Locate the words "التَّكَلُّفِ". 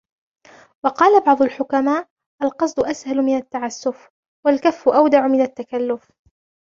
5.41-6.11